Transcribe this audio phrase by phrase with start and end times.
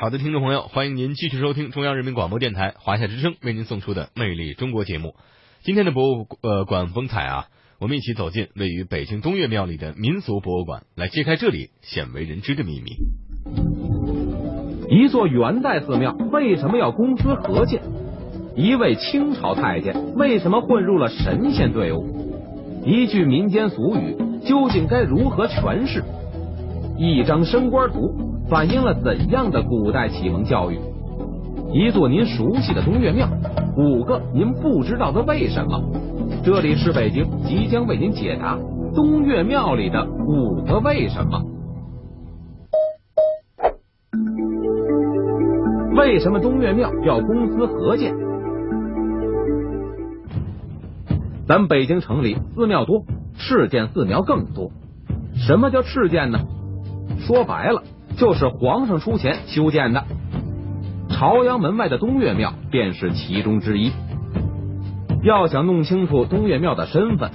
[0.00, 5.14] 好的，听众朋友，欢迎您继续收听中央人民广播电台华夏之声为您送出的《魅力中国》节目。
[5.62, 7.48] 今天的博物呃馆风采啊，
[7.78, 12.96] 我们一起走进位于北京东岳庙里的民俗博物馆，来揭开这里鲜为人知的秘密。
[14.88, 17.82] 一座元代寺庙为什么要公私合建？
[18.56, 22.86] 一位清朝太监为什么混入了神仙队伍？
[22.86, 26.02] 一句民间俗语究竟该如何诠释？
[26.96, 28.29] 一张升官图。
[28.50, 30.80] 反映了怎样的古代启蒙教育？
[31.72, 33.28] 一座您熟悉的东岳庙，
[33.76, 35.80] 五个您不知道的为什么？
[36.42, 38.58] 这里是北京，即将为您解答
[38.92, 41.40] 东岳庙里的五个为什么。
[45.94, 48.12] 为什么东岳庙要公私合建？
[51.46, 53.04] 咱北京城里寺庙多，
[53.38, 54.72] 赤建寺庙更多。
[55.36, 56.40] 什么叫赤建呢？
[57.20, 57.84] 说白了。
[58.20, 60.04] 就是皇上出钱修建的，
[61.08, 63.92] 朝阳门外的东岳庙便是其中之一。
[65.22, 67.30] 要想弄清楚东岳庙的身份，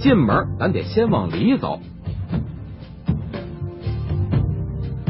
[0.00, 1.78] 进门咱得先往里走。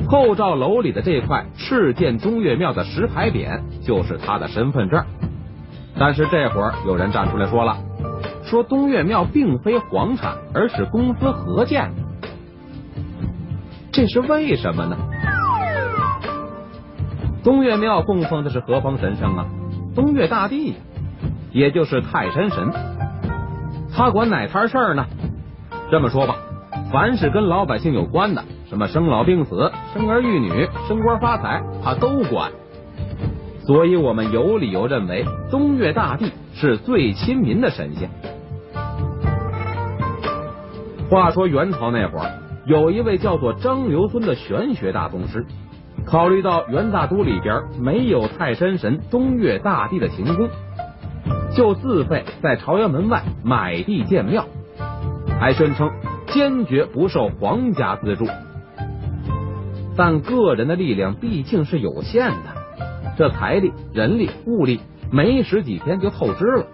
[0.09, 5.07] 后罩楼里的这块敕建东岳庙的石牌匾，就是他的身份证。
[5.99, 7.79] 但是这会儿有人站出来说了，
[8.45, 11.93] 说东岳庙并非皇产，而是公私合建。
[13.99, 14.97] 这是为什么呢？
[17.43, 19.45] 东岳庙供奉的是何方神圣啊？
[19.93, 20.77] 东岳大帝，
[21.51, 22.71] 也就是泰山神。
[23.93, 25.05] 他管哪摊事儿呢？
[25.91, 26.37] 这么说吧，
[26.93, 32.53] 凡是跟老百姓有关的，什么生老病死、生儿育女、升官发财，他都管。
[33.67, 38.09] 所以我们有理由认为，东岳大帝是最亲民的神仙。
[41.11, 42.31] 话说元朝那会儿。
[42.69, 45.47] 有一位叫做张留孙的玄学大宗师，
[46.05, 50.51] 考虑到元大都里边没有泰山神东岳大帝的行宫，
[51.57, 54.45] 就自费在朝阳门外买地建庙，
[55.41, 55.91] 还宣称
[56.27, 58.27] 坚决不受皇家资助。
[59.97, 62.85] 但个人的力量毕竟是有限的，
[63.17, 64.81] 这财力、人力、物力
[65.11, 66.67] 没使几天就透支了。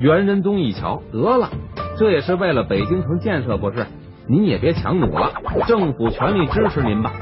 [0.00, 1.48] 元仁宗一瞧，得了，
[1.96, 3.86] 这也是为了北京城建设，不是？
[4.26, 5.32] 您也别强弩了，
[5.66, 7.12] 政府全力支持您吧。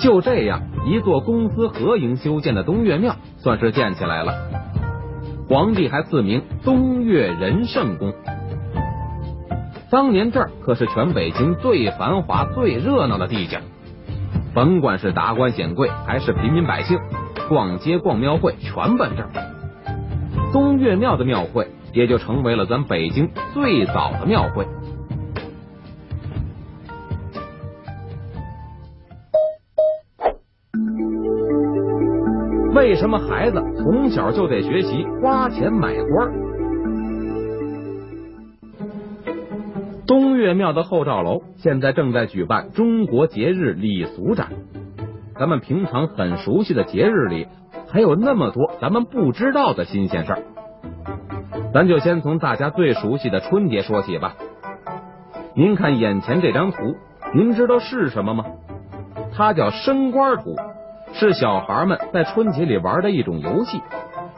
[0.00, 4.32] 就这样，一座公私合营修建的东岳庙算是建起来了。
[5.48, 8.12] 皇帝还赐名东岳仁圣宫。
[9.90, 13.60] 当年这儿可是全北京最繁华、最热闹的地界，
[14.54, 16.98] 甭管是达官显贵还是平民百姓，
[17.48, 19.30] 逛街逛庙会全奔这儿。
[20.52, 21.68] 东岳庙的庙会。
[21.92, 24.66] 也就成为了咱北京最早的庙会。
[32.74, 36.32] 为什么孩子从小就得学习花钱买官？
[40.06, 44.48] 东岳庙的后赵楼现在正在举办中国节日礼俗展。
[45.38, 47.46] 咱们平常很熟悉的节日里，
[47.88, 50.42] 还有那么多咱们不知道的新鲜事儿。
[51.72, 54.34] 咱就先从大家最熟悉的春节说起吧。
[55.54, 56.76] 您看眼前这张图，
[57.34, 58.44] 您知道是什么吗？
[59.34, 60.54] 它叫升官图，
[61.14, 63.80] 是小孩们在春节里玩的一种游戏。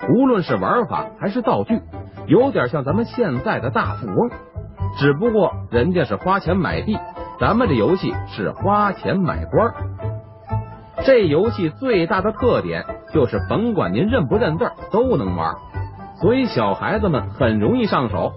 [0.08, 1.80] 无论是玩法还是道具，
[2.26, 4.30] 有点像咱们现在的大富翁，
[4.98, 6.96] 只不过人家是花钱买地，
[7.40, 9.72] 咱们这游戏是花钱买官。
[11.04, 15.54] 这游戏最大的特点就是，甭管您认不认字，都能玩。
[16.24, 18.32] 所以小孩子们很容易上手，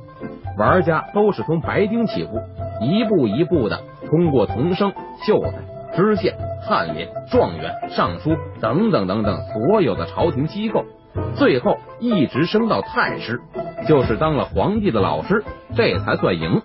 [0.57, 2.41] 玩家都是从白丁起步，
[2.81, 4.91] 一步一步的通过童生、
[5.25, 5.53] 秀才、
[5.95, 6.35] 知县、
[6.67, 10.83] 翰林、状元、尚书等等等等所有的朝廷机构，
[11.35, 13.39] 最后一直升到太师，
[13.87, 16.61] 就是当了皇帝的老师，这才算赢。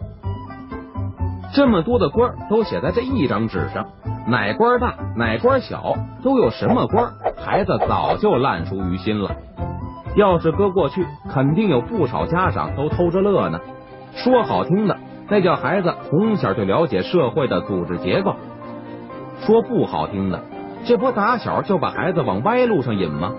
[1.55, 3.87] 这么多的官都写在这一张纸上，
[4.27, 5.95] 哪官大哪官小，
[6.25, 9.37] 都有什么官，孩子早就烂熟于心了。
[10.15, 13.61] 要是搁过去，肯定有不少家长都偷着乐呢。
[14.15, 14.99] 说好听的，
[15.29, 18.33] 那叫孩子从小就了解社会的组织结构；
[19.41, 20.43] 说不好听的，
[20.85, 23.33] 这不打小就把孩子往歪路上引吗？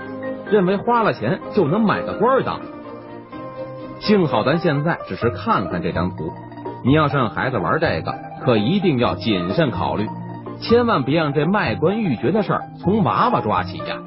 [0.50, 2.60] 认为花了钱就能买个官当。
[4.00, 6.32] 幸好咱现在只是看看这张图，
[6.84, 10.08] 你要是让孩子玩这个，可一定要谨慎考虑，
[10.60, 13.98] 千万别让这卖官鬻爵的事儿从娃娃抓起呀。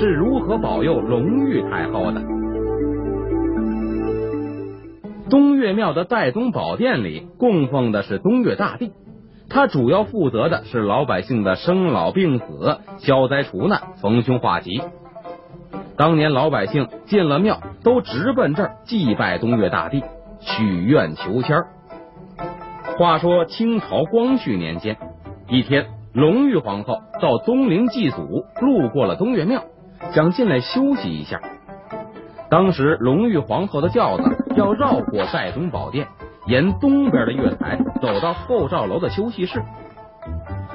[0.00, 2.22] 是如何保佑隆裕太后的？
[5.28, 8.92] 东岳庙的岱宗宝殿里供奉的是东岳大帝，
[9.50, 14.80] 他主要负责的是老百姓的生老病死、消灾除难、逢凶化吉。
[15.98, 20.02] 当年老百姓进了庙，都直奔这儿祭拜东岳大帝，
[20.40, 21.58] 许愿求签。
[22.96, 24.96] 话说清朝光绪年间，
[25.46, 29.62] 一天，隆裕皇后到东陵祭祖，路过了东岳庙，
[30.12, 31.40] 想进来休息一下。
[32.50, 34.24] 当时隆裕皇后的轿子
[34.56, 36.08] 要绕过岱宗宝殿，
[36.46, 39.62] 沿东边的月台走到后罩楼的休息室。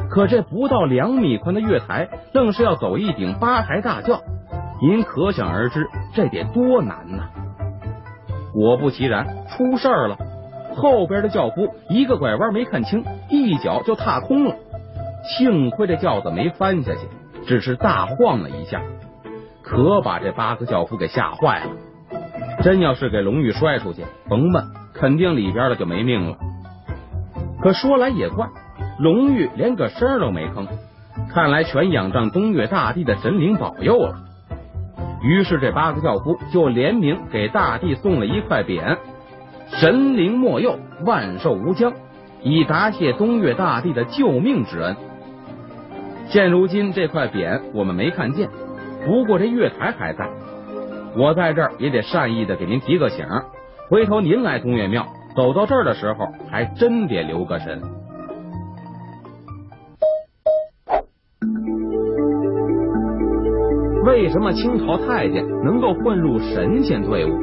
[0.10, 4.22] 可这不到两米宽的月台，愣是要走一顶八抬大轿，
[4.82, 7.24] 您可想而知这得多难呐！
[8.54, 10.18] 果不其然，出事儿了。
[10.76, 14.56] 后边的轿夫一个拐弯没看清，一脚就踏空了。
[15.24, 17.00] 幸亏这轿子没翻下去，
[17.46, 18.82] 只是大晃了一下。
[19.66, 21.72] 可把这八个轿夫给吓坏了，
[22.62, 24.64] 真要是给龙玉摔出去，甭问，
[24.94, 26.38] 肯定里边的就没命了。
[27.62, 28.48] 可说来也怪，
[29.00, 30.68] 龙玉连个声都没吭，
[31.34, 34.20] 看来全仰仗东岳大帝的神灵保佑了。
[35.24, 38.98] 于是这八个轿夫就联名给大帝送了一块匾
[39.74, 41.92] ：“神灵莫佑，万寿无疆”，
[42.44, 44.96] 以答谢东岳大帝的救命之恩。
[46.28, 48.48] 现如今这块匾我们没看见。
[49.06, 50.28] 不过这月台还在，
[51.16, 53.26] 我在这儿也得善意的给您提个醒，
[53.90, 55.06] 回头您来东岳庙
[55.36, 57.82] 走到这儿的时候，还真得留个神。
[64.04, 67.38] 为什么清朝太监能够混入神仙队伍？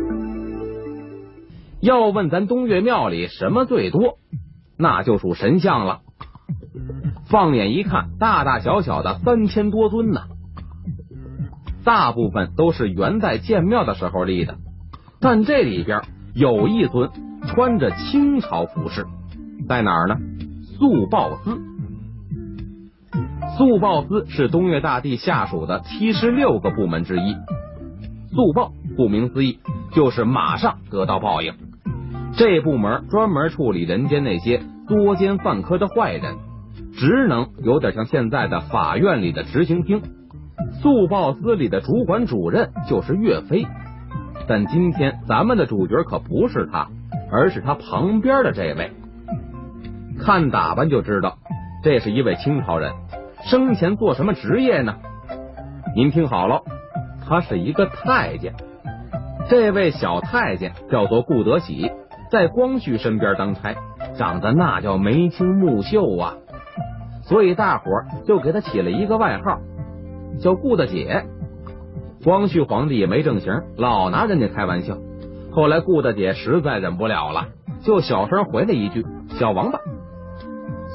[1.81, 4.19] 要问咱东岳庙里什么最多，
[4.76, 6.00] 那就属神像了。
[7.31, 10.23] 放眼一看，大大小小的三千多尊呢。
[11.84, 14.56] 大部分都是元代建庙的时候立的，
[15.20, 16.02] 但这里边
[16.34, 17.11] 有一尊
[17.46, 19.06] 穿着清朝服饰，
[19.69, 20.17] 在哪儿呢？
[20.79, 21.61] 肃报司。
[23.58, 27.34] 肃报司是东岳大帝下属的七十六个部门之一。
[28.34, 29.58] 肃报顾名思义，
[29.93, 31.52] 就是马上得到报应。
[32.34, 36.37] 这部门专门处理人间那些作奸犯科的坏人，
[36.94, 40.00] 职能有点像现在的法院里的执行厅。
[40.82, 43.64] 速报司里的主管主任就是岳飞，
[44.49, 46.88] 但今天咱们的主角可不是他，
[47.31, 48.90] 而是他旁边的这位。
[50.19, 51.38] 看打扮就知道，
[51.84, 52.93] 这是一位清朝人。
[53.44, 54.96] 生前做什么职业呢？
[55.94, 56.62] 您听好了，
[57.29, 58.52] 他是一个太监。
[59.49, 61.93] 这位小太监叫做顾德喜，
[62.29, 63.76] 在光绪身边当差，
[64.17, 66.34] 长得那叫眉清目秀啊，
[67.23, 67.84] 所以大伙
[68.26, 69.61] 就给他起了一个外号。
[70.40, 71.26] 叫顾大姐，
[72.25, 74.96] 光绪皇帝也没正形，老拿人家开玩笑。
[75.50, 77.49] 后来顾大姐实在忍不了了，
[77.82, 79.05] 就小声回了一句
[79.38, 79.79] ：“小王八。”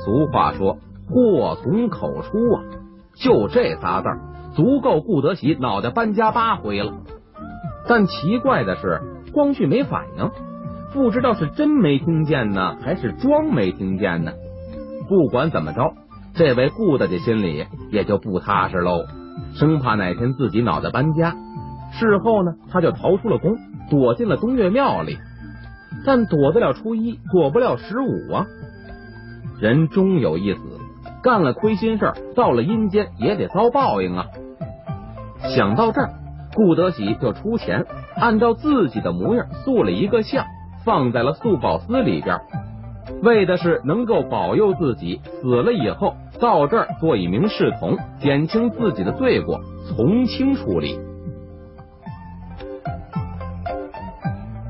[0.04, 2.64] 俗话说“祸从口出”啊，
[3.16, 4.08] 就这仨字
[4.56, 6.94] 足够顾德喜脑袋搬家八回了。
[7.88, 9.02] 但奇怪的是，
[9.32, 10.32] 光绪没反应，
[10.94, 14.32] 不知道是真没听见呢，还是装没听见呢。
[15.08, 15.94] 不管怎么着，
[16.34, 19.06] 这位顾大姐心里也就不踏实喽。
[19.60, 21.36] 生怕哪天自己脑袋搬家，
[21.92, 23.58] 事后呢，他就逃出了宫，
[23.90, 25.18] 躲进了东岳庙里。
[26.06, 28.46] 但躲得了初一，躲不了十五啊！
[29.60, 30.60] 人终有一死，
[31.24, 34.28] 干了亏心事儿到了阴间也得遭报应啊！
[35.56, 36.14] 想到这儿，
[36.54, 40.46] 顾德喜就出钱，按照自己的模样塑了一个像，
[40.86, 42.40] 放在了素宝司里边，
[43.22, 46.16] 为的是能够保佑自己死了以后。
[46.40, 51.00] 到这儿做一名侍童，减轻自己的罪过，从轻处理。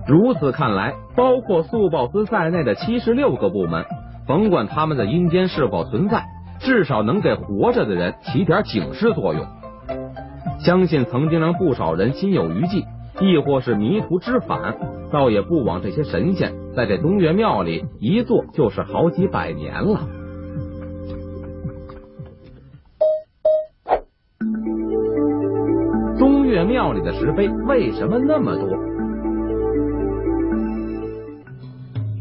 [0.08, 3.84] 如此看来，包括速报司在内的七十六个部门，
[4.26, 6.24] 甭管他们的阴间是否存在，
[6.62, 9.46] 至少能给活着的人起点警示作用。
[10.60, 12.86] 相信曾经让不少人心有余悸，
[13.20, 14.78] 亦或是迷途知返，
[15.12, 20.08] 倒也不枉这些神仙在这东岳庙里一坐就是好几百年了。
[26.20, 28.70] 东岳庙里的石碑为什么那么多？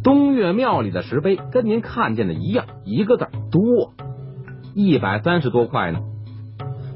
[0.02, 3.92] 东岳庙里的石碑跟您看见的一样，一个字多，
[4.75, 5.98] 一百三十多块呢。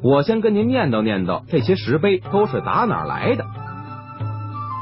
[0.02, 3.44] 我先跟您念叨念叨，这些石碑都是打哪儿来的？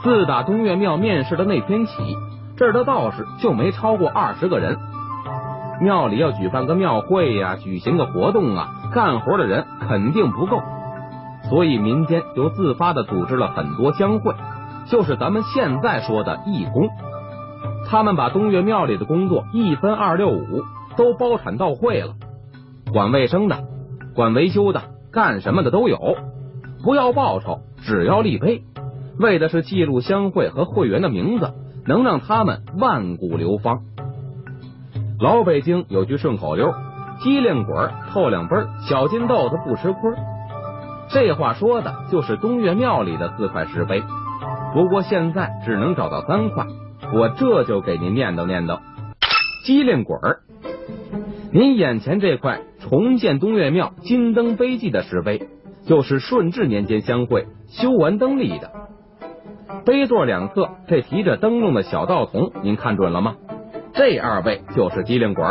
[0.04, 1.92] 自打东岳庙面世的那天起，
[2.58, 4.76] 这儿的道士就没超过二十个人。
[5.80, 10.60] 庙里要举办个庙会呀，举行个活动啊，干活的人肯定不够。
[11.48, 14.34] 所以民间就自发的组织了很多乡会，
[14.90, 16.88] 就是咱们现在说的义工。
[17.88, 20.64] 他们把东岳庙里的工作一分二六五
[20.96, 22.14] 都包产到会了，
[22.92, 23.56] 管卫生的、
[24.16, 26.16] 管维修的、干什么的都有，
[26.82, 28.64] 不要报酬，只要立碑，
[29.16, 31.54] 为的是记录乡会和会员的名字，
[31.88, 33.80] 能让他们万古流芳。
[35.18, 36.75] 老北京有句顺口溜：
[37.21, 37.75] 机灵鬼
[38.12, 40.12] 透两杯，小金豆子不吃亏。
[41.09, 44.02] 这话说的就是东岳庙里的四块石碑，
[44.75, 46.66] 不过现在只能找到三块，
[47.14, 48.80] 我这就给您念叨念叨。
[49.64, 50.40] 机灵鬼儿，
[51.52, 55.49] 您眼前这块重建东岳庙金灯碑记的石碑，
[55.87, 58.71] 就是顺治年间相会修完灯立的。
[59.84, 63.37] 碑座两侧这提着灯笼的小道童，您看准了吗？
[63.94, 65.44] 这二位就是机灵鬼。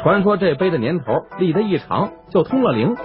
[0.00, 2.96] 传说这碑的年头立得一长，就通了灵。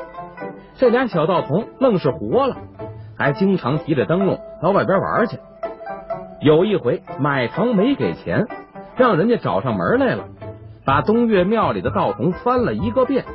[0.75, 2.57] 这俩小道童愣是活了，
[3.17, 5.39] 还经常提着灯笼到外边玩去。
[6.41, 8.45] 有一回买糖没给钱，
[8.95, 10.25] 让人家找上门来了，
[10.85, 13.25] 把东岳庙里的道童翻了一个遍，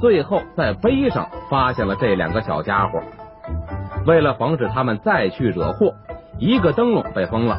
[0.00, 3.00] 最后在碑上发现了这两个小家伙。
[4.08, 5.94] 为了防止他们再去惹祸，
[6.38, 7.58] 一个灯笼被封了，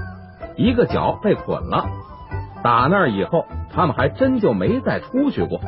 [0.57, 1.85] 一个脚被捆了。
[2.63, 5.61] 打那以后，他们还真就没再出去过。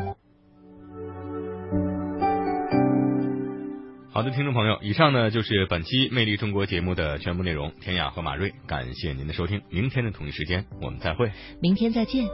[4.11, 7.71] 好的，听众朋友，以上呢就是本期《魅力中国》节目的全部内容。
[7.79, 12.25] 天雅和马瑞，感谢您的收听，明天的同一时间我们再会，明天再见。